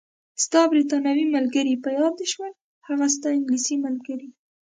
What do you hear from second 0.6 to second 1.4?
بریتانوي